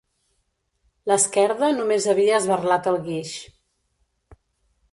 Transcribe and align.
L'esquerda 1.11 1.69
només 1.75 2.07
havia 2.13 2.39
esberlat 2.39 2.89
el 2.93 2.99
guix. 3.11 3.35